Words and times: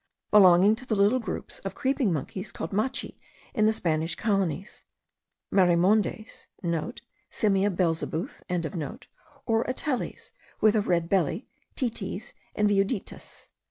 belonging 0.31 0.75
to 0.75 0.83
the 0.83 0.95
little 0.95 1.19
groups 1.19 1.59
of 1.59 1.75
creeping 1.75 2.11
monkeys 2.11 2.51
called 2.51 2.71
matchi 2.71 3.17
in 3.53 3.67
the 3.67 3.71
Spanish 3.71 4.15
colonies; 4.15 4.83
marimondes* 5.53 6.47
(* 6.95 7.29
Simia 7.37 7.69
belzebuth.), 7.69 8.41
or 9.45 9.63
ateles 9.65 10.31
with 10.59 10.75
a 10.75 10.81
red 10.81 11.07
belly; 11.07 11.47
titis, 11.75 12.33
and 12.55 12.67
viuditas. 12.67 13.49